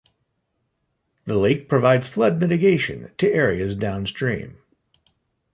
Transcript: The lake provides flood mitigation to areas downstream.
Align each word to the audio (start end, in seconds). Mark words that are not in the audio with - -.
The 1.25 1.35
lake 1.37 1.69
provides 1.69 2.07
flood 2.07 2.39
mitigation 2.39 3.11
to 3.19 3.31
areas 3.31 3.75
downstream. 3.75 4.57